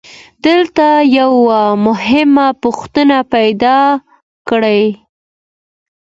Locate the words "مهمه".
1.85-2.47